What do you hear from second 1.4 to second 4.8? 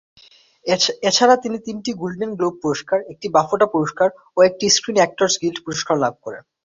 তিনি তিনটি golden globe পুরস্কার, একটি বাফটা পুরস্কার ও একটি